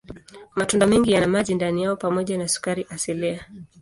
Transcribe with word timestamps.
Matunda 0.55 0.87
mengi 0.87 1.11
yana 1.11 1.27
maji 1.27 1.55
ndani 1.55 1.83
yao 1.83 1.95
pamoja 1.95 2.37
na 2.37 2.47
sukari 2.47 2.85
asilia. 2.89 3.47